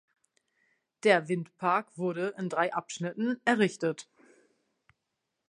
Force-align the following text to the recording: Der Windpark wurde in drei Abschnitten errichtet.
Der 1.03 1.27
Windpark 1.27 1.95
wurde 1.95 2.33
in 2.35 2.49
drei 2.49 2.73
Abschnitten 2.73 3.39
errichtet. 3.45 4.09